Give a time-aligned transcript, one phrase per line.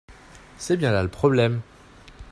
[0.57, 1.61] c'est bien là le problème.